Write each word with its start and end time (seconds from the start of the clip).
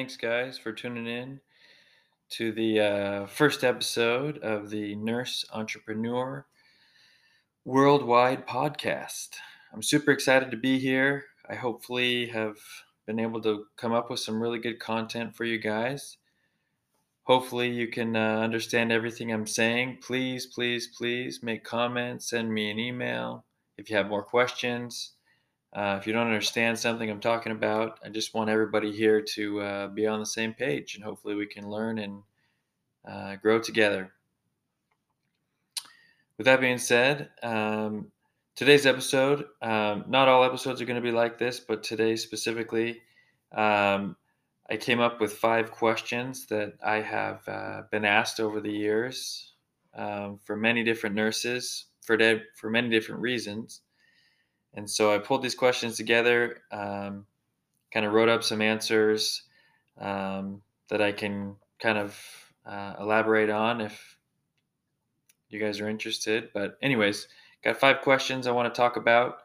Thanks, 0.00 0.16
guys, 0.16 0.56
for 0.56 0.72
tuning 0.72 1.06
in 1.06 1.40
to 2.30 2.52
the 2.52 2.80
uh, 2.80 3.26
first 3.26 3.62
episode 3.62 4.38
of 4.38 4.70
the 4.70 4.94
Nurse 4.96 5.44
Entrepreneur 5.52 6.46
Worldwide 7.66 8.46
podcast. 8.46 9.28
I'm 9.74 9.82
super 9.82 10.10
excited 10.10 10.50
to 10.52 10.56
be 10.56 10.78
here. 10.78 11.24
I 11.50 11.54
hopefully 11.54 12.28
have 12.28 12.56
been 13.06 13.20
able 13.20 13.42
to 13.42 13.66
come 13.76 13.92
up 13.92 14.08
with 14.08 14.20
some 14.20 14.42
really 14.42 14.58
good 14.58 14.80
content 14.80 15.36
for 15.36 15.44
you 15.44 15.58
guys. 15.58 16.16
Hopefully, 17.24 17.68
you 17.68 17.86
can 17.86 18.16
uh, 18.16 18.38
understand 18.38 18.90
everything 18.90 19.30
I'm 19.30 19.46
saying. 19.46 19.98
Please, 20.00 20.46
please, 20.46 20.86
please 20.96 21.42
make 21.42 21.62
comments, 21.62 22.30
send 22.30 22.54
me 22.54 22.70
an 22.70 22.78
email 22.78 23.44
if 23.76 23.90
you 23.90 23.96
have 23.98 24.08
more 24.08 24.24
questions. 24.24 25.12
Uh, 25.72 25.96
if 26.00 26.06
you 26.06 26.12
don't 26.12 26.26
understand 26.26 26.78
something 26.78 27.08
I'm 27.08 27.20
talking 27.20 27.52
about, 27.52 28.00
I 28.04 28.08
just 28.08 28.34
want 28.34 28.50
everybody 28.50 28.90
here 28.90 29.22
to 29.22 29.60
uh, 29.60 29.86
be 29.88 30.06
on 30.06 30.18
the 30.18 30.26
same 30.26 30.52
page 30.52 30.96
and 30.96 31.04
hopefully 31.04 31.36
we 31.36 31.46
can 31.46 31.70
learn 31.70 31.98
and 31.98 32.22
uh, 33.08 33.36
grow 33.36 33.60
together. 33.60 34.12
With 36.36 36.46
that 36.46 36.60
being 36.60 36.78
said, 36.78 37.30
um, 37.42 38.10
today's 38.56 38.86
episode, 38.86 39.44
um, 39.62 40.04
not 40.08 40.26
all 40.26 40.42
episodes 40.42 40.80
are 40.80 40.86
going 40.86 41.00
to 41.00 41.02
be 41.02 41.12
like 41.12 41.38
this, 41.38 41.60
but 41.60 41.82
today 41.82 42.16
specifically, 42.16 43.02
um, 43.52 44.16
I 44.68 44.76
came 44.76 45.00
up 45.00 45.20
with 45.20 45.34
five 45.34 45.70
questions 45.70 46.46
that 46.46 46.74
I 46.84 46.96
have 46.96 47.46
uh, 47.48 47.82
been 47.90 48.04
asked 48.04 48.40
over 48.40 48.60
the 48.60 48.72
years 48.72 49.52
um, 49.94 50.38
for 50.44 50.56
many 50.56 50.82
different 50.82 51.14
nurses 51.14 51.86
for, 52.00 52.16
de- 52.16 52.42
for 52.56 52.70
many 52.70 52.88
different 52.88 53.20
reasons. 53.20 53.82
And 54.74 54.88
so 54.88 55.12
I 55.12 55.18
pulled 55.18 55.42
these 55.42 55.54
questions 55.54 55.96
together, 55.96 56.58
um, 56.70 57.26
kind 57.92 58.06
of 58.06 58.12
wrote 58.12 58.28
up 58.28 58.44
some 58.44 58.62
answers 58.62 59.42
um, 59.98 60.62
that 60.88 61.02
I 61.02 61.12
can 61.12 61.56
kind 61.80 61.98
of 61.98 62.18
uh, 62.64 62.94
elaborate 63.00 63.50
on 63.50 63.80
if 63.80 64.16
you 65.48 65.58
guys 65.58 65.80
are 65.80 65.88
interested. 65.88 66.50
But, 66.54 66.78
anyways, 66.82 67.26
got 67.64 67.78
five 67.78 68.00
questions 68.02 68.46
I 68.46 68.52
want 68.52 68.72
to 68.72 68.78
talk 68.78 68.96
about, 68.96 69.38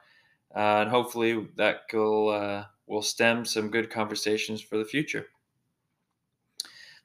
uh, 0.55 0.81
and 0.81 0.89
hopefully 0.89 1.47
that 1.57 1.81
will 1.91 2.29
uh, 2.29 2.65
will 2.87 3.01
stem 3.01 3.45
some 3.45 3.71
good 3.71 3.89
conversations 3.89 4.61
for 4.61 4.77
the 4.77 4.85
future. 4.85 5.25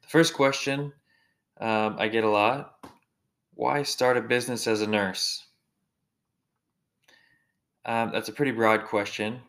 The 0.03 0.09
first 0.09 0.35
question 0.35 0.93
um, 1.61 1.97
I 1.99 2.09
get 2.09 2.25
a 2.25 2.31
lot: 2.31 2.87
Why 3.55 3.83
start 3.83 4.17
a 4.17 4.23
business 4.23 4.67
as 4.67 4.83
a 4.83 4.87
nurse? 4.87 5.47
Um, 7.85 8.11
that's 8.13 8.29
a 8.29 8.33
pretty 8.33 8.53
broad 8.53 8.85
question 8.85 9.41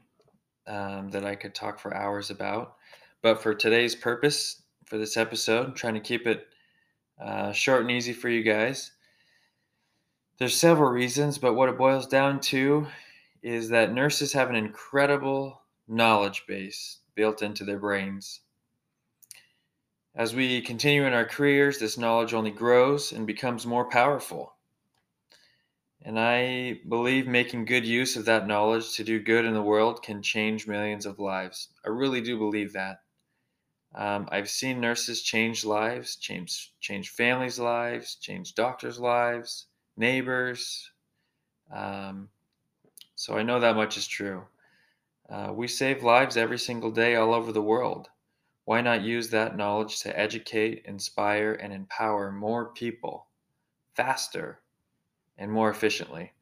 um, 0.67 1.09
that 1.11 1.25
I 1.25 1.35
could 1.35 1.53
talk 1.53 1.79
for 1.79 1.95
hours 1.95 2.29
about. 2.29 2.75
But 3.21 3.41
for 3.41 3.53
today's 3.53 3.95
purpose, 3.95 4.63
for 4.85 4.97
this 4.97 5.17
episode, 5.17 5.67
I'm 5.67 5.73
trying 5.73 5.93
to 5.93 5.99
keep 5.99 6.27
it 6.27 6.47
uh, 7.21 7.51
short 7.51 7.81
and 7.81 7.91
easy 7.91 8.13
for 8.13 8.29
you 8.29 8.43
guys. 8.43 8.91
There's 10.39 10.57
several 10.57 10.89
reasons, 10.89 11.37
but 11.37 11.53
what 11.53 11.69
it 11.69 11.77
boils 11.77 12.07
down 12.07 12.39
to 12.41 12.87
is 13.43 13.69
that 13.69 13.93
nurses 13.93 14.33
have 14.33 14.49
an 14.49 14.55
incredible 14.55 15.61
knowledge 15.87 16.45
base 16.47 16.99
built 17.15 17.41
into 17.41 17.63
their 17.63 17.79
brains. 17.79 18.41
As 20.15 20.35
we 20.35 20.61
continue 20.61 21.05
in 21.05 21.13
our 21.13 21.25
careers, 21.25 21.77
this 21.79 21.97
knowledge 21.97 22.33
only 22.33 22.51
grows 22.51 23.11
and 23.11 23.25
becomes 23.25 23.65
more 23.65 23.89
powerful. 23.89 24.53
And 26.03 26.19
I 26.19 26.81
believe 26.89 27.27
making 27.27 27.65
good 27.65 27.85
use 27.85 28.15
of 28.15 28.25
that 28.25 28.47
knowledge 28.47 28.95
to 28.95 29.03
do 29.03 29.19
good 29.19 29.45
in 29.45 29.53
the 29.53 29.61
world 29.61 30.01
can 30.01 30.23
change 30.23 30.65
millions 30.67 31.05
of 31.05 31.19
lives. 31.19 31.69
I 31.85 31.89
really 31.89 32.21
do 32.21 32.39
believe 32.39 32.73
that. 32.73 33.03
Um, 33.93 34.27
I've 34.31 34.49
seen 34.49 34.79
nurses 34.79 35.21
change 35.21 35.63
lives, 35.63 36.15
change 36.15 36.73
change 36.79 37.09
families' 37.09 37.59
lives, 37.59 38.15
change 38.15 38.55
doctors' 38.55 38.99
lives, 38.99 39.67
neighbors. 39.95 40.91
Um, 41.71 42.29
so 43.15 43.37
I 43.37 43.43
know 43.43 43.59
that 43.59 43.75
much 43.75 43.97
is 43.97 44.07
true. 44.07 44.47
Uh, 45.29 45.53
we 45.53 45.67
save 45.67 46.03
lives 46.03 46.35
every 46.35 46.57
single 46.57 46.91
day 46.91 47.15
all 47.15 47.33
over 47.33 47.51
the 47.51 47.61
world. 47.61 48.09
Why 48.65 48.81
not 48.81 49.01
use 49.03 49.29
that 49.29 49.57
knowledge 49.57 49.99
to 50.01 50.17
educate, 50.19 50.85
inspire, 50.85 51.53
and 51.53 51.71
empower 51.73 52.31
more 52.31 52.73
people 52.73 53.27
faster 53.95 54.60
and 55.41 55.51
more 55.51 55.71
efficiently. 55.71 56.33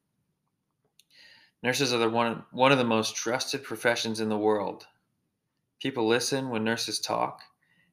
Nurses 1.62 1.90
are 1.94 1.98
the 1.98 2.10
one, 2.10 2.44
one 2.50 2.70
of 2.70 2.76
the 2.76 2.84
most 2.84 3.16
trusted 3.16 3.64
professions 3.64 4.20
in 4.20 4.28
the 4.28 4.36
world. 4.36 4.86
People 5.80 6.06
listen 6.06 6.50
when 6.50 6.64
nurses 6.64 7.00
talk, 7.00 7.40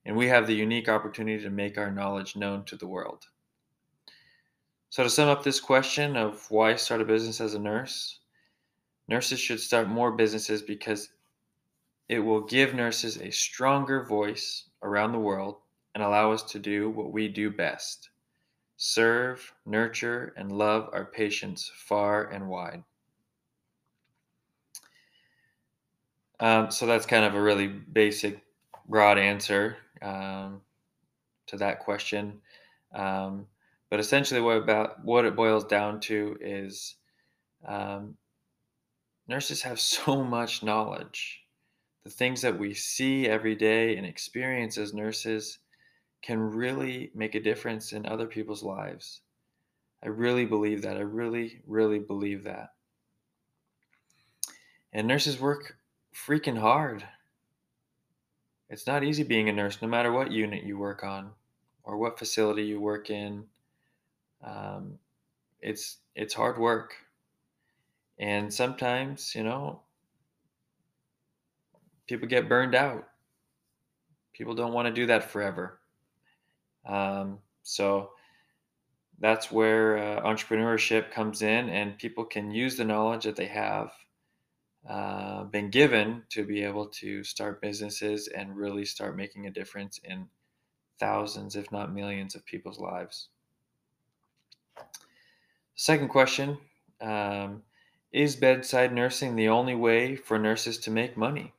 and 0.06 0.18
we 0.18 0.28
have 0.28 0.48
the 0.48 0.54
unique 0.54 0.90
opportunity 0.90 1.42
to 1.42 1.50
make 1.50 1.78
our 1.78 1.90
knowledge 1.90 2.36
known 2.36 2.66
to 2.66 2.76
the 2.76 2.88
world. 2.88 3.28
So, 4.90 5.02
to 5.04 5.10
sum 5.10 5.30
up 5.30 5.44
this 5.44 5.62
question 5.62 6.18
of 6.18 6.52
why 6.52 6.76
start 6.76 7.00
a 7.00 7.06
business 7.06 7.40
as 7.40 7.54
a 7.54 7.60
nurse, 7.60 8.20
nurses 9.08 9.40
should 9.40 9.62
start 9.62 9.88
more 9.88 10.12
businesses 10.12 10.62
because 10.62 11.08
it 12.10 12.20
will 12.20 12.42
give 12.42 12.74
nurses 12.74 13.16
a 13.18 13.32
stronger 13.32 14.04
voice 14.04 14.66
around 14.84 15.14
the 15.14 15.20
world 15.20 15.56
and 15.96 16.04
allow 16.04 16.34
us 16.34 16.44
to 16.44 16.60
do 16.60 16.90
what 16.90 17.14
we 17.14 17.30
do 17.30 17.50
best 17.50 18.10
serve, 18.78 19.54
nurture, 19.66 20.34
and 20.38 20.52
love 20.52 20.90
our 20.94 21.06
patients 21.06 21.72
far 21.76 22.30
and 22.30 22.48
wide. 22.48 22.84
Um, 26.40 26.70
so 26.70 26.86
that's 26.86 27.08
kind 27.08 27.26
of 27.26 27.34
a 27.34 27.42
really 27.42 27.68
basic, 27.68 28.44
broad 28.88 29.18
answer 29.18 29.78
um, 30.04 30.62
to 31.48 31.58
that 31.58 31.80
question. 31.80 32.40
Um, 32.94 33.48
but 33.90 34.00
essentially, 34.00 34.42
what 34.42 34.58
about 34.58 35.04
what 35.04 35.26
it 35.26 35.36
boils 35.36 35.66
down 35.66 36.00
to 36.02 36.38
is 36.40 36.96
um, 37.66 38.16
nurses 39.28 39.64
have 39.64 39.80
so 39.80 40.24
much 40.24 40.62
knowledge. 40.62 41.42
The 42.04 42.12
things 42.12 42.42
that 42.42 42.58
we 42.58 42.74
see 42.74 43.28
every 43.28 43.56
day 43.56 43.98
and 43.98 44.06
experience 44.06 44.78
as 44.78 44.94
nurses 44.94 45.60
can 46.28 46.42
really 46.42 47.10
make 47.16 47.36
a 47.36 47.40
difference 47.40 47.94
in 47.94 48.06
other 48.06 48.28
people's 48.28 48.62
lives. 48.62 49.22
I 50.04 50.10
really 50.10 50.44
believe 50.44 50.82
that. 50.82 50.98
I 50.98 51.00
really, 51.00 51.62
really 51.66 52.00
believe 52.00 52.44
that. 52.44 52.74
And 54.92 55.08
nurses 55.08 55.40
work 55.40 55.78
freaking 56.14 56.58
hard. 56.58 57.06
It's 58.70 58.86
not 58.86 59.06
easy 59.06 59.24
being 59.24 59.48
a 59.48 59.54
nurse, 59.54 59.82
no 59.82 59.88
matter 59.88 60.12
what 60.12 60.30
unit 60.30 60.66
you 60.66 60.78
work 60.78 61.02
on 61.02 61.32
or 61.86 61.96
what 61.96 62.20
facility 62.20 62.64
you 62.64 62.82
work 62.82 63.10
in. 63.10 63.46
Um, 64.44 65.00
it's 65.62 66.00
it's 66.14 66.34
hard 66.34 66.58
work, 66.58 66.94
and 68.20 68.54
sometimes 68.54 69.34
you 69.34 69.44
know 69.44 69.80
people 72.06 72.28
get 72.28 72.50
burned 72.50 72.76
out. 72.76 73.08
People 74.34 74.56
don't 74.56 74.74
want 74.74 74.88
to 74.90 74.94
do 74.94 75.06
that 75.06 75.32
forever. 75.32 75.80
Um, 76.88 77.40
so 77.64 78.12
that's 79.20 79.52
where 79.52 79.98
uh, 79.98 80.22
entrepreneurship 80.22 81.12
comes 81.12 81.42
in, 81.42 81.70
and 81.70 81.98
people 81.98 82.24
can 82.26 82.52
use 82.52 82.78
the 82.78 82.86
knowledge 82.86 83.26
that 83.26 83.36
they 83.36 83.48
have 83.48 83.92
uh, 84.88 85.44
been 85.46 85.70
given 85.70 86.24
to 86.30 86.46
be 86.46 86.64
able 86.64 86.88
to 86.88 87.24
start 87.24 87.62
businesses 87.62 88.28
and 88.28 88.56
really 88.56 88.86
start 88.86 89.18
making 89.18 89.46
a 89.48 89.52
difference 89.52 90.00
in 90.04 90.28
thousands, 91.00 91.56
if 91.56 91.72
not 91.72 91.94
millions, 91.94 92.36
of 92.36 92.46
people's 92.46 92.80
lives. 92.80 93.30
Second 95.76 96.08
question 96.10 96.58
um, 97.02 97.64
Is 98.12 98.36
bedside 98.36 98.94
nursing 98.94 99.36
the 99.36 99.50
only 99.50 99.76
way 99.76 100.16
for 100.16 100.40
nurses 100.40 100.78
to 100.80 100.92
make 100.92 101.18
money? 101.18 101.54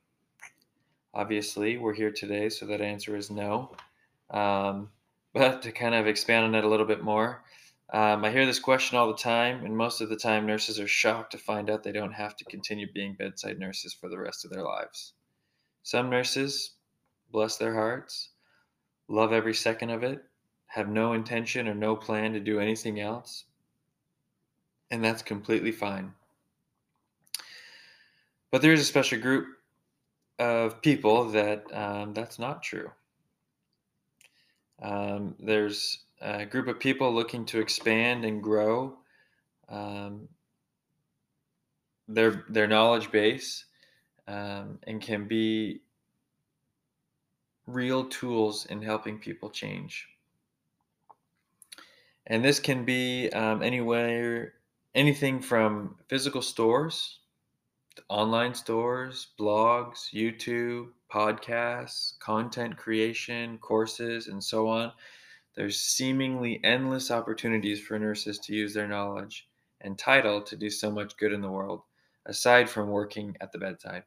Obviously, 1.13 1.77
we're 1.77 1.93
here 1.93 2.11
today, 2.11 2.49
so 2.49 2.65
that 2.65 2.81
answer 2.81 3.15
is 3.15 3.29
no. 3.29 3.75
Um, 4.29 4.89
but 5.33 5.61
to 5.63 5.71
kind 5.71 5.95
of 5.95 6.07
expand 6.07 6.45
on 6.45 6.55
it 6.55 6.63
a 6.63 6.69
little 6.69 6.85
bit 6.85 7.03
more, 7.03 7.43
um, 7.91 8.23
I 8.23 8.29
hear 8.31 8.45
this 8.45 8.59
question 8.59 8.97
all 8.97 9.07
the 9.07 9.15
time, 9.15 9.65
and 9.65 9.75
most 9.75 9.99
of 9.99 10.09
the 10.09 10.15
time, 10.15 10.45
nurses 10.45 10.79
are 10.79 10.87
shocked 10.87 11.31
to 11.31 11.37
find 11.39 11.69
out 11.69 11.83
they 11.83 11.91
don't 11.91 12.13
have 12.13 12.35
to 12.37 12.45
continue 12.45 12.87
being 12.93 13.15
bedside 13.15 13.57
nurses 13.57 13.93
for 13.93 14.09
the 14.09 14.19
rest 14.19 14.45
of 14.45 14.51
their 14.51 14.63
lives. 14.63 15.13
Some 15.81 16.09
nurses, 16.09 16.75
bless 17.31 17.57
their 17.57 17.73
hearts, 17.73 18.29
love 19.07 19.33
every 19.33 19.55
second 19.55 19.89
of 19.89 20.03
it, 20.03 20.23
have 20.67 20.87
no 20.87 21.13
intention 21.13 21.67
or 21.67 21.73
no 21.73 21.95
plan 21.95 22.33
to 22.33 22.39
do 22.39 22.59
anything 22.59 22.99
else, 22.99 23.45
and 24.91 25.03
that's 25.03 25.23
completely 25.23 25.71
fine. 25.71 26.13
But 28.51 28.61
there 28.61 28.73
is 28.73 28.81
a 28.81 28.85
special 28.85 29.19
group 29.19 29.47
of 30.37 30.81
people 30.81 31.25
that 31.31 31.65
um, 31.73 32.13
that's 32.13 32.37
not 32.37 32.61
true. 32.61 32.91
Um, 34.81 35.35
there's 35.39 35.99
a 36.21 36.45
group 36.45 36.67
of 36.67 36.79
people 36.79 37.13
looking 37.13 37.45
to 37.45 37.59
expand 37.59 38.25
and 38.25 38.41
grow 38.41 38.97
um, 39.69 40.27
their 42.07 42.45
their 42.49 42.67
knowledge 42.67 43.11
base 43.11 43.65
um, 44.27 44.79
and 44.83 45.01
can 45.01 45.27
be 45.27 45.81
real 47.67 48.05
tools 48.05 48.65
in 48.65 48.81
helping 48.81 49.19
people 49.19 49.49
change. 49.49 50.07
And 52.27 52.43
this 52.43 52.59
can 52.59 52.85
be 52.85 53.29
um, 53.29 53.63
anywhere, 53.63 54.53
anything 54.93 55.41
from 55.41 55.95
physical 56.07 56.41
stores, 56.41 57.19
online 58.07 58.53
stores, 58.53 59.29
blogs, 59.39 60.13
YouTube, 60.13 60.89
podcasts, 61.11 62.17
content 62.19 62.77
creation, 62.77 63.57
courses, 63.57 64.27
and 64.27 64.43
so 64.43 64.67
on. 64.67 64.91
There's 65.55 65.81
seemingly 65.81 66.61
endless 66.63 67.11
opportunities 67.11 67.81
for 67.81 67.97
nurses 67.99 68.39
to 68.39 68.53
use 68.53 68.73
their 68.73 68.87
knowledge 68.87 69.47
and 69.81 69.97
title 69.97 70.41
to 70.41 70.55
do 70.55 70.69
so 70.69 70.91
much 70.91 71.17
good 71.17 71.33
in 71.33 71.41
the 71.41 71.49
world, 71.49 71.81
aside 72.25 72.69
from 72.69 72.89
working 72.89 73.35
at 73.41 73.51
the 73.51 73.57
bedside. 73.57 74.03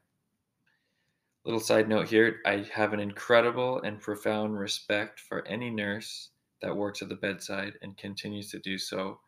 Little 1.45 1.59
side 1.59 1.89
note 1.89 2.07
here 2.07 2.39
I 2.45 2.65
have 2.73 2.93
an 2.93 2.99
incredible 2.99 3.81
and 3.81 3.99
profound 3.99 4.57
respect 4.57 5.19
for 5.19 5.45
any 5.45 5.69
nurse 5.69 6.29
that 6.61 6.75
works 6.75 7.01
at 7.01 7.09
the 7.09 7.15
bedside 7.15 7.73
and 7.81 7.97
continues 7.97 8.49
to 8.51 8.59
do 8.59 8.77
so 8.77 9.19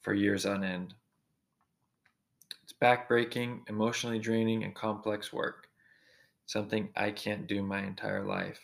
for 0.00 0.14
years 0.14 0.46
on 0.46 0.62
end. 0.62 0.94
It's 2.62 2.72
backbreaking, 2.72 3.68
emotionally 3.68 4.20
draining, 4.20 4.62
and 4.62 4.74
complex 4.74 5.32
work, 5.32 5.67
something 6.48 6.88
I 6.96 7.10
can't 7.10 7.46
do 7.46 7.62
my 7.62 7.84
entire 7.84 8.24
life. 8.24 8.58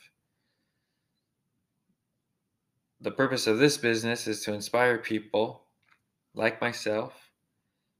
The 3.02 3.10
purpose 3.10 3.46
of 3.46 3.58
this 3.58 3.76
business 3.76 4.26
is 4.26 4.42
to 4.44 4.54
inspire 4.54 4.96
people 4.96 5.66
like 6.34 6.62
myself 6.62 7.12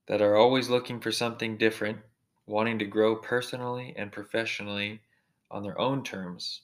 that 0.09 0.23
are 0.23 0.37
always 0.37 0.71
looking 0.71 1.01
for 1.01 1.13
something 1.13 1.59
different 1.59 1.99
wanting 2.47 2.79
to 2.79 2.87
grow 2.87 3.17
personally 3.17 3.95
and 3.97 4.11
professionally 4.11 5.01
on 5.51 5.63
their 5.63 5.79
own 5.79 6.03
terms. 6.03 6.63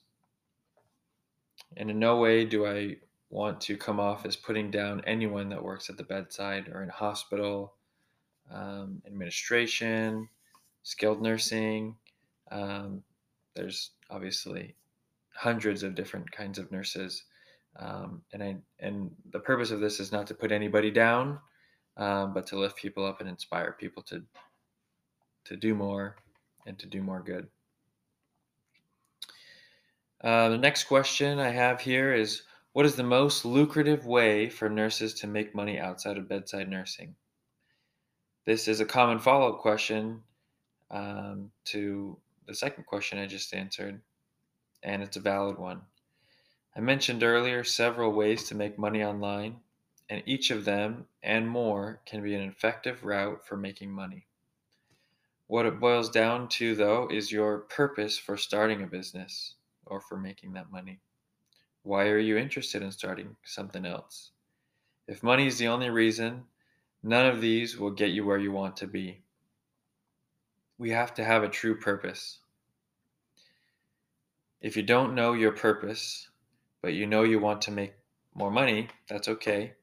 And 1.76 1.90
in 1.90 1.99
no 1.99 2.19
way 2.19 2.46
do 2.46 2.67
I 2.67 2.96
want 3.28 3.61
to 3.62 3.76
come 3.76 4.00
off 4.00 4.25
as 4.25 4.34
putting 4.34 4.70
down 4.70 5.02
anyone 5.06 5.50
that 5.50 5.62
works 5.62 5.90
at 5.90 5.99
the 5.99 6.05
bedside 6.05 6.69
or 6.69 6.82
in 6.82 6.88
hospital, 6.88 7.75
um, 8.50 9.02
administration, 9.06 10.28
skilled 10.82 11.22
nursing. 11.22 11.96
Um, 12.50 13.02
there's 13.60 13.90
obviously 14.10 14.74
hundreds 15.34 15.82
of 15.82 15.94
different 15.94 16.30
kinds 16.32 16.58
of 16.58 16.72
nurses, 16.72 17.24
um, 17.78 18.22
and 18.32 18.42
I 18.42 18.56
and 18.78 19.10
the 19.32 19.40
purpose 19.40 19.70
of 19.70 19.80
this 19.80 20.00
is 20.00 20.12
not 20.12 20.26
to 20.28 20.34
put 20.34 20.50
anybody 20.50 20.90
down, 20.90 21.38
um, 21.98 22.32
but 22.32 22.46
to 22.48 22.58
lift 22.58 22.76
people 22.76 23.04
up 23.04 23.20
and 23.20 23.28
inspire 23.28 23.76
people 23.78 24.02
to 24.04 24.22
to 25.44 25.56
do 25.56 25.74
more 25.74 26.16
and 26.66 26.78
to 26.78 26.86
do 26.86 27.02
more 27.02 27.22
good. 27.22 27.48
Uh, 30.22 30.48
the 30.50 30.58
next 30.58 30.84
question 30.84 31.38
I 31.38 31.50
have 31.50 31.80
here 31.80 32.14
is 32.14 32.42
What 32.72 32.86
is 32.86 32.96
the 32.96 33.02
most 33.02 33.44
lucrative 33.44 34.06
way 34.06 34.48
for 34.48 34.70
nurses 34.70 35.14
to 35.14 35.26
make 35.26 35.54
money 35.54 35.78
outside 35.78 36.16
of 36.16 36.28
bedside 36.28 36.68
nursing? 36.68 37.14
This 38.46 38.68
is 38.68 38.80
a 38.80 38.86
common 38.86 39.18
follow 39.18 39.52
up 39.52 39.60
question 39.60 40.22
um, 40.90 41.50
to 41.66 42.18
the 42.46 42.54
second 42.54 42.84
question 42.84 43.19
I 43.19 43.26
just 43.26 43.54
answered, 43.54 44.00
and 44.82 45.02
it's 45.02 45.16
a 45.16 45.20
valid 45.20 45.58
one. 45.58 45.82
I 46.76 46.81
mentioned 46.81 47.22
earlier 47.22 47.64
several 47.64 48.12
ways 48.12 48.44
to 48.44 48.54
make 48.54 48.78
money 48.78 49.02
online, 49.02 49.60
and 50.08 50.22
each 50.26 50.50
of 50.50 50.64
them 50.64 51.06
and 51.22 51.48
more 51.48 52.00
can 52.06 52.22
be 52.22 52.34
an 52.34 52.42
effective 52.42 53.04
route 53.04 53.46
for 53.46 53.56
making 53.56 53.90
money. 53.90 54.26
What 55.46 55.66
it 55.66 55.81
boils 55.81 56.10
down 56.10 56.48
to, 56.50 56.76
though, 56.76 57.08
is 57.10 57.32
your 57.32 57.58
purpose 57.58 58.16
for 58.16 58.37
starting 58.37 58.82
a 58.82 58.86
business 58.86 59.54
or 59.84 60.00
for 60.00 60.16
making 60.16 60.52
that 60.52 60.70
money. 60.70 61.00
Why 61.82 62.08
are 62.08 62.19
you 62.19 62.36
interested 62.36 62.82
in 62.82 62.93
starting 62.93 63.36
something 63.44 63.84
else? 63.84 64.31
If 65.08 65.25
money 65.25 65.46
is 65.48 65.58
the 65.58 65.66
only 65.66 65.90
reason, 65.90 66.44
none 67.02 67.26
of 67.26 67.40
these 67.40 67.76
will 67.76 67.90
get 67.90 68.10
you 68.10 68.25
where 68.25 68.38
you 68.38 68.52
want 68.52 68.76
to 68.76 68.86
be. 68.86 69.22
We 70.81 70.93
have 70.93 71.12
to 71.17 71.25
have 71.25 71.43
a 71.43 71.49
true 71.50 71.77
purpose. 71.77 72.38
If 74.62 74.79
you 74.79 74.82
don't 74.82 75.15
know 75.15 75.35
your 75.35 75.53
purpose, 75.53 76.31
but 76.81 76.94
you 76.94 77.06
know 77.06 77.23
you 77.23 77.38
want 77.38 77.61
to 77.62 77.71
make 77.71 77.93
more 78.35 78.50
money, 78.50 78.88
that's 79.06 79.29
okay. 79.29 79.75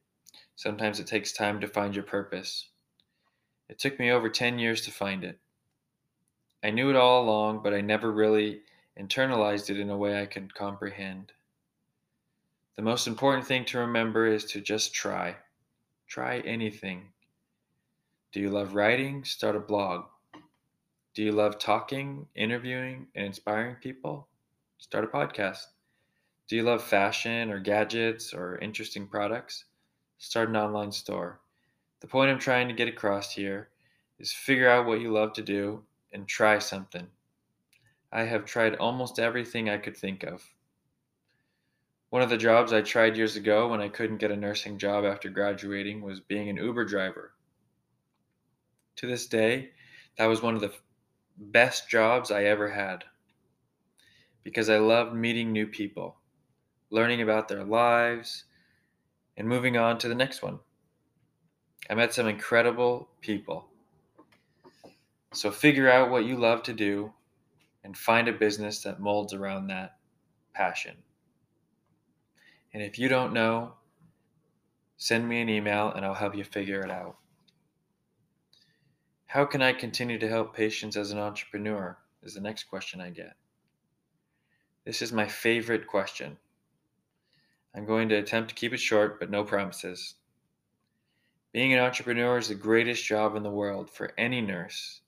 Sometimes 0.56 1.00
it 1.00 1.06
takes 1.06 1.32
time 1.32 1.62
to 1.62 1.68
find 1.68 1.94
your 1.94 2.04
purpose. 2.04 2.70
It 3.70 3.78
took 3.78 4.00
me 4.00 4.10
over 4.10 4.28
10 4.28 4.58
years 4.58 4.82
to 4.86 4.92
find 4.92 5.24
it. 5.24 5.38
I 6.64 6.72
knew 6.72 6.90
it 6.90 6.96
all 6.96 7.24
along, 7.24 7.62
but 7.62 7.76
I 7.76 7.82
never 7.82 8.12
really 8.12 8.62
internalized 9.00 9.70
it 9.70 9.80
in 9.80 9.92
a 9.92 9.98
way 9.98 10.20
I 10.20 10.26
could 10.26 10.56
comprehend. 10.56 11.32
The 12.76 12.82
most 12.82 13.06
important 13.06 13.46
thing 13.46 13.66
to 13.66 13.78
remember 13.78 14.26
is 14.26 14.46
to 14.46 14.62
just 14.62 14.96
try. 14.96 15.36
Try 16.08 16.40
anything. 16.40 17.10
Do 18.32 18.40
you 18.40 18.50
love 18.50 18.74
writing? 18.74 19.26
Start 19.26 19.56
a 19.56 19.60
blog. 19.60 20.06
Do 21.18 21.24
you 21.24 21.32
love 21.32 21.58
talking, 21.58 22.28
interviewing, 22.36 23.08
and 23.16 23.26
inspiring 23.26 23.78
people? 23.82 24.28
Start 24.78 25.04
a 25.04 25.08
podcast. 25.08 25.64
Do 26.48 26.56
you 26.56 26.62
love 26.62 26.84
fashion 26.84 27.50
or 27.50 27.58
gadgets 27.58 28.36
or 28.36 28.60
interesting 28.60 29.08
products? 29.08 29.66
Start 30.20 30.50
an 30.50 30.58
online 30.58 30.92
store. 30.92 31.40
The 32.02 32.08
point 32.08 32.30
I'm 32.30 32.38
trying 32.38 32.68
to 32.68 32.76
get 32.76 32.88
across 32.88 33.32
here 33.32 33.70
is 34.20 34.32
figure 34.32 34.70
out 34.70 34.86
what 34.86 35.02
you 35.02 35.12
love 35.12 35.34
to 35.34 35.42
do 35.42 35.84
and 36.14 36.28
try 36.28 36.60
something. 36.60 37.08
I 38.12 38.26
have 38.26 38.46
tried 38.46 38.76
almost 38.76 39.18
everything 39.18 39.72
I 39.72 39.80
could 39.80 39.98
think 39.98 40.22
of. 40.22 40.44
One 42.12 42.22
of 42.22 42.30
the 42.30 42.38
jobs 42.38 42.72
I 42.72 42.82
tried 42.82 43.18
years 43.18 43.36
ago 43.36 43.70
when 43.70 43.82
I 43.82 43.90
couldn't 43.90 44.18
get 44.18 44.30
a 44.30 44.38
nursing 44.38 44.78
job 44.78 45.04
after 45.04 45.30
graduating 45.30 46.04
was 46.04 46.20
being 46.20 46.48
an 46.48 46.58
Uber 46.58 46.86
driver. 46.86 47.34
To 48.98 49.08
this 49.08 49.26
day, 49.26 49.72
that 50.20 50.28
was 50.28 50.44
one 50.44 50.54
of 50.54 50.62
the 50.62 50.74
best 51.38 51.90
jobs 51.90 52.32
I 52.32 52.44
ever 52.46 52.70
had 52.70 53.04
because 54.44 54.70
I 54.70 54.78
loved 54.78 55.14
meeting 55.14 55.52
new 55.52 55.68
people, 55.68 56.16
learning 56.90 57.22
about 57.22 57.48
their 57.48 57.64
lives, 57.64 58.46
and 59.36 59.48
moving 59.48 59.78
on 59.78 59.98
to 60.00 60.08
the 60.08 60.16
next 60.16 60.42
one. 60.42 60.60
I 61.90 61.96
met 61.96 62.14
some 62.14 62.28
incredible 62.28 63.10
people 63.22 63.70
so 65.34 65.52
figure 65.52 65.90
out 65.90 66.10
what 66.10 66.26
you 66.26 66.38
love 66.38 66.64
to 66.64 66.74
do 66.74 67.14
and 67.84 67.98
find 67.98 68.28
a 68.28 68.34
business 68.34 68.82
that 68.84 69.00
molds 69.00 69.34
around 69.34 69.68
that 69.68 69.98
passion. 70.54 70.96
And 72.74 72.82
if 72.82 72.98
you 72.98 73.08
don't 73.08 73.34
know, 73.34 73.74
send 74.98 75.28
me 75.28 75.42
an 75.42 75.50
email 75.50 75.92
and 75.92 76.06
I'll 76.06 76.14
help 76.14 76.36
you 76.36 76.44
figure 76.44 76.82
it 76.82 76.92
out. 76.92 77.18
How 79.38 79.46
can 79.46 79.62
I 79.62 79.72
continue 79.72 80.18
to 80.18 80.28
help 80.28 80.56
patients 80.56 80.98
as 80.98 81.12
an 81.12 81.20
entrepreneur? 81.20 81.96
Is 82.24 82.34
the 82.34 82.42
next 82.42 82.64
question 82.64 83.00
I 83.00 83.12
get. 83.12 83.36
This 84.84 85.04
is 85.04 85.14
my 85.14 85.28
favorite 85.28 85.86
question. 85.86 86.38
I'm 87.76 87.86
going 87.86 88.10
to 88.10 88.16
attempt 88.16 88.50
to 88.50 88.56
keep 88.56 88.74
it 88.74 88.80
short, 88.80 89.20
but 89.20 89.30
no 89.30 89.44
promises. 89.44 90.16
Being 91.54 91.72
an 91.72 91.80
entrepreneur 91.80 92.40
is 92.40 92.48
the 92.48 92.56
greatest 92.56 93.06
job 93.06 93.36
in 93.36 93.44
the 93.44 93.52
world 93.52 93.92
for 93.92 94.12
any 94.18 94.42
nurse 94.42 95.02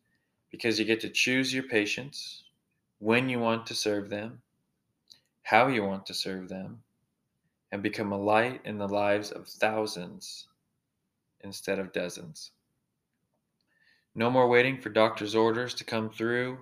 because 0.52 0.78
you 0.78 0.86
get 0.86 1.00
to 1.00 1.10
choose 1.10 1.52
your 1.52 1.64
patients, 1.64 2.44
when 3.00 3.30
you 3.30 3.40
want 3.40 3.66
to 3.66 3.74
serve 3.74 4.12
them, 4.12 4.44
how 5.42 5.66
you 5.70 5.84
want 5.84 6.06
to 6.06 6.14
serve 6.14 6.50
them, 6.50 6.84
and 7.72 7.82
become 7.82 8.12
a 8.12 8.24
light 8.24 8.62
in 8.64 8.78
the 8.78 8.88
lives 8.88 9.32
of 9.32 9.48
thousands 9.48 10.50
instead 11.42 11.80
of 11.80 11.92
dozens. 11.92 12.52
No 14.16 14.30
more 14.30 14.48
waiting 14.48 14.80
for 14.80 14.90
doctor's 14.90 15.36
orders 15.36 15.74
to 15.76 15.84
come 15.84 16.10
through, 16.10 16.60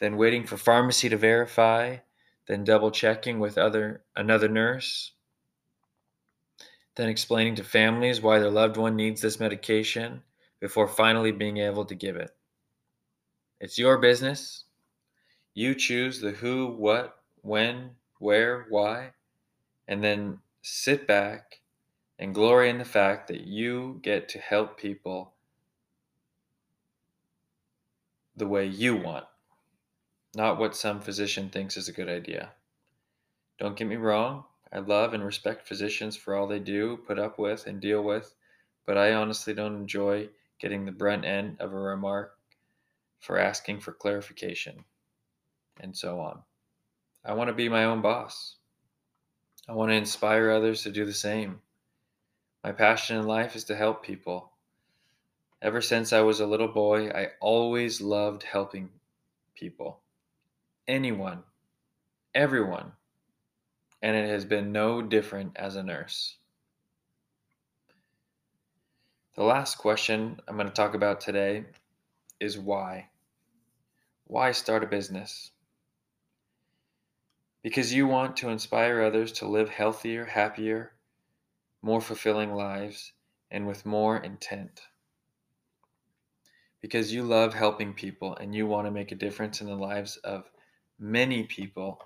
then 0.00 0.16
waiting 0.16 0.44
for 0.44 0.56
pharmacy 0.56 1.08
to 1.08 1.16
verify, 1.16 1.96
then 2.46 2.64
double 2.64 2.90
checking 2.90 3.38
with 3.38 3.56
other 3.56 4.02
another 4.16 4.48
nurse, 4.48 5.12
then 6.96 7.08
explaining 7.08 7.54
to 7.54 7.64
families 7.64 8.20
why 8.20 8.38
their 8.38 8.50
loved 8.50 8.76
one 8.76 8.96
needs 8.96 9.20
this 9.20 9.40
medication 9.40 10.22
before 10.60 10.88
finally 10.88 11.32
being 11.32 11.58
able 11.58 11.84
to 11.84 11.94
give 11.94 12.16
it. 12.16 12.34
It's 13.60 13.78
your 13.78 13.98
business. 13.98 14.64
You 15.54 15.74
choose 15.74 16.20
the 16.20 16.32
who, 16.32 16.68
what, 16.68 17.16
when, 17.42 17.90
where, 18.18 18.66
why, 18.68 19.12
and 19.88 20.02
then 20.02 20.38
sit 20.62 21.06
back 21.06 21.60
and 22.18 22.34
glory 22.34 22.70
in 22.70 22.78
the 22.78 22.84
fact 22.84 23.28
that 23.28 23.42
you 23.42 24.00
get 24.02 24.28
to 24.30 24.38
help 24.38 24.78
people 24.78 25.32
the 28.36 28.46
way 28.46 28.66
you 28.66 28.96
want, 28.96 29.26
not 30.34 30.58
what 30.58 30.76
some 30.76 31.00
physician 31.00 31.50
thinks 31.50 31.76
is 31.76 31.88
a 31.88 31.92
good 31.92 32.08
idea. 32.08 32.52
Don't 33.58 33.76
get 33.76 33.86
me 33.86 33.96
wrong, 33.96 34.44
I 34.72 34.78
love 34.78 35.12
and 35.12 35.24
respect 35.24 35.68
physicians 35.68 36.16
for 36.16 36.34
all 36.34 36.46
they 36.46 36.58
do, 36.58 36.96
put 37.06 37.18
up 37.18 37.38
with, 37.38 37.66
and 37.66 37.80
deal 37.80 38.02
with, 38.02 38.34
but 38.86 38.96
I 38.96 39.12
honestly 39.12 39.52
don't 39.52 39.76
enjoy 39.76 40.30
getting 40.58 40.84
the 40.84 40.92
brunt 40.92 41.24
end 41.24 41.56
of 41.60 41.72
a 41.72 41.78
remark 41.78 42.38
for 43.20 43.38
asking 43.38 43.80
for 43.80 43.92
clarification, 43.92 44.84
and 45.80 45.96
so 45.96 46.20
on. 46.20 46.42
I 47.24 47.34
want 47.34 47.48
to 47.48 47.54
be 47.54 47.68
my 47.68 47.84
own 47.84 48.00
boss. 48.00 48.56
I 49.68 49.72
want 49.72 49.90
to 49.90 49.96
inspire 49.96 50.50
others 50.50 50.82
to 50.82 50.90
do 50.90 51.04
the 51.04 51.12
same. 51.12 51.60
My 52.64 52.72
passion 52.72 53.16
in 53.16 53.26
life 53.26 53.54
is 53.54 53.64
to 53.64 53.76
help 53.76 54.04
people. 54.04 54.51
Ever 55.62 55.80
since 55.80 56.12
I 56.12 56.22
was 56.22 56.40
a 56.40 56.46
little 56.46 56.66
boy, 56.66 57.08
I 57.10 57.28
always 57.40 58.00
loved 58.00 58.42
helping 58.42 58.90
people. 59.54 60.00
Anyone, 60.88 61.44
everyone. 62.34 62.90
And 64.02 64.16
it 64.16 64.28
has 64.28 64.44
been 64.44 64.72
no 64.72 65.00
different 65.02 65.52
as 65.54 65.76
a 65.76 65.84
nurse. 65.84 66.38
The 69.36 69.44
last 69.44 69.76
question 69.78 70.40
I'm 70.48 70.56
going 70.56 70.66
to 70.66 70.72
talk 70.72 70.94
about 70.94 71.20
today 71.20 71.66
is 72.40 72.58
why. 72.58 73.10
Why 74.24 74.50
start 74.50 74.82
a 74.82 74.88
business? 74.88 75.52
Because 77.62 77.94
you 77.94 78.08
want 78.08 78.36
to 78.38 78.48
inspire 78.48 79.00
others 79.00 79.30
to 79.34 79.46
live 79.46 79.68
healthier, 79.68 80.24
happier, 80.24 80.94
more 81.82 82.00
fulfilling 82.00 82.52
lives, 82.52 83.12
and 83.48 83.68
with 83.68 83.86
more 83.86 84.16
intent. 84.16 84.80
Because 86.82 87.12
you 87.12 87.22
love 87.22 87.54
helping 87.54 87.94
people 87.94 88.36
and 88.36 88.54
you 88.54 88.66
want 88.66 88.86
to 88.86 88.90
make 88.90 89.12
a 89.12 89.16
difference 89.16 89.62
in 89.62 89.68
the 89.68 89.74
lives 89.74 90.16
of 90.18 90.50
many 90.98 91.44
people 91.44 91.98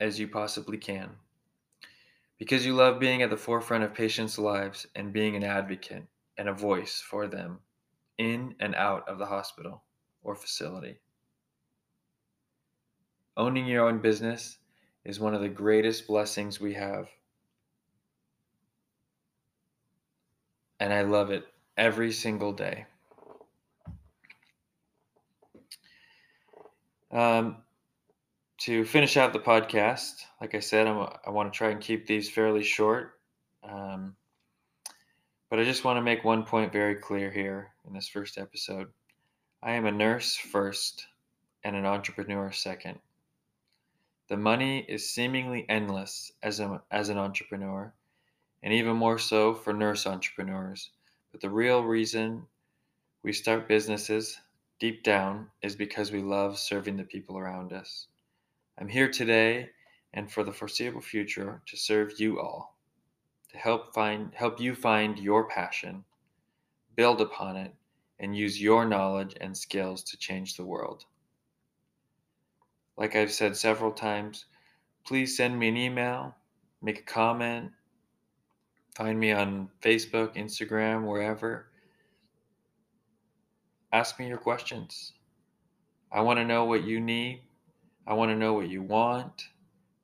as 0.00 0.18
you 0.18 0.28
possibly 0.28 0.76
can. 0.76 1.10
Because 2.38 2.66
you 2.66 2.74
love 2.74 2.98
being 2.98 3.22
at 3.22 3.30
the 3.30 3.36
forefront 3.36 3.84
of 3.84 3.94
patients' 3.94 4.38
lives 4.38 4.86
and 4.94 5.12
being 5.12 5.36
an 5.36 5.44
advocate 5.44 6.04
and 6.36 6.48
a 6.48 6.52
voice 6.52 7.00
for 7.00 7.28
them 7.28 7.60
in 8.18 8.54
and 8.60 8.74
out 8.74 9.08
of 9.08 9.18
the 9.18 9.26
hospital 9.26 9.84
or 10.22 10.34
facility. 10.34 10.98
Owning 13.36 13.66
your 13.66 13.86
own 13.86 14.00
business 14.00 14.58
is 15.04 15.20
one 15.20 15.34
of 15.34 15.40
the 15.40 15.48
greatest 15.48 16.06
blessings 16.06 16.60
we 16.60 16.74
have. 16.74 17.08
And 20.80 20.92
I 20.92 21.02
love 21.02 21.30
it 21.30 21.44
every 21.80 22.12
single 22.12 22.52
day. 22.52 22.84
Um, 27.10 27.56
to 28.58 28.84
finish 28.84 29.16
out 29.16 29.32
the 29.32 29.40
podcast, 29.40 30.12
like 30.42 30.54
I 30.54 30.60
said, 30.60 30.86
I'm, 30.86 31.08
i 31.26 31.30
want 31.30 31.50
to 31.50 31.56
try 31.56 31.70
and 31.70 31.80
keep 31.80 32.06
these 32.06 32.28
fairly 32.28 32.62
short. 32.62 33.18
Um, 33.64 34.14
but 35.48 35.58
I 35.58 35.64
just 35.64 35.82
want 35.82 35.96
to 35.96 36.02
make 36.02 36.22
one 36.22 36.44
point 36.44 36.70
very 36.70 36.96
clear 36.96 37.30
here 37.30 37.70
in 37.88 37.94
this 37.94 38.08
first 38.08 38.36
episode. 38.36 38.88
I 39.62 39.72
am 39.72 39.86
a 39.86 39.90
nurse 39.90 40.36
first 40.36 41.06
and 41.64 41.74
an 41.74 41.86
entrepreneur 41.86 42.52
second. 42.52 42.98
The 44.28 44.36
money 44.36 44.84
is 44.86 45.10
seemingly 45.10 45.64
endless 45.68 46.30
as, 46.42 46.60
a, 46.60 46.82
as 46.90 47.08
an 47.08 47.16
entrepreneur, 47.16 47.92
and 48.62 48.74
even 48.74 48.96
more 48.96 49.18
so 49.18 49.54
for 49.54 49.72
nurse 49.72 50.06
entrepreneurs. 50.06 50.90
But 51.32 51.40
the 51.40 51.50
real 51.50 51.84
reason 51.84 52.46
we 53.22 53.32
start 53.32 53.68
businesses 53.68 54.38
deep 54.78 55.02
down 55.02 55.48
is 55.62 55.76
because 55.76 56.10
we 56.10 56.22
love 56.22 56.58
serving 56.58 56.96
the 56.96 57.04
people 57.04 57.38
around 57.38 57.72
us. 57.72 58.08
I'm 58.78 58.88
here 58.88 59.10
today 59.10 59.70
and 60.14 60.30
for 60.30 60.42
the 60.42 60.52
foreseeable 60.52 61.02
future 61.02 61.62
to 61.66 61.76
serve 61.76 62.18
you 62.18 62.40
all, 62.40 62.76
to 63.50 63.58
help 63.58 63.94
find 63.94 64.34
help 64.34 64.58
you 64.58 64.74
find 64.74 65.18
your 65.18 65.48
passion, 65.48 66.04
build 66.96 67.20
upon 67.20 67.56
it, 67.56 67.74
and 68.18 68.36
use 68.36 68.60
your 68.60 68.84
knowledge 68.84 69.36
and 69.40 69.56
skills 69.56 70.02
to 70.04 70.16
change 70.16 70.56
the 70.56 70.64
world. 70.64 71.04
Like 72.96 73.14
I've 73.14 73.32
said 73.32 73.56
several 73.56 73.92
times, 73.92 74.46
please 75.06 75.36
send 75.36 75.58
me 75.58 75.68
an 75.68 75.76
email, 75.76 76.34
make 76.82 76.98
a 76.98 77.02
comment, 77.02 77.70
find 78.94 79.18
me 79.18 79.32
on 79.32 79.68
Facebook, 79.82 80.36
Instagram, 80.36 81.06
wherever. 81.06 81.66
Ask 83.92 84.18
me 84.18 84.28
your 84.28 84.38
questions. 84.38 85.12
I 86.12 86.20
want 86.22 86.38
to 86.38 86.44
know 86.44 86.64
what 86.64 86.84
you 86.84 87.00
need. 87.00 87.42
I 88.06 88.14
want 88.14 88.30
to 88.30 88.36
know 88.36 88.54
what 88.54 88.68
you 88.68 88.82
want, 88.82 89.48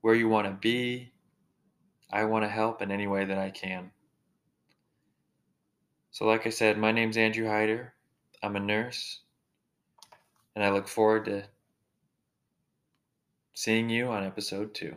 where 0.01 0.15
you 0.15 0.29
want 0.29 0.47
to 0.47 0.53
be. 0.53 1.13
I 2.13 2.25
want 2.25 2.45
to 2.45 2.49
help 2.49 2.83
in 2.83 2.91
any 2.91 3.07
way 3.07 3.25
that 3.25 3.39
I 3.39 3.51
can. 3.51 3.91
So, 6.13 6.25
like 6.25 6.47
I 6.47 6.51
said, 6.51 6.79
my 6.79 6.93
name's 6.93 7.17
Andrew 7.17 7.47
Hyder. 7.47 7.93
I'm 8.43 8.57
a 8.57 8.61
nurse, 8.61 9.21
and 10.55 10.65
I 10.65 10.71
look 10.71 10.89
forward 10.89 11.25
to 11.27 11.45
seeing 13.55 13.91
you 13.91 14.09
on 14.09 14.25
episode 14.25 14.73
two. 14.75 14.97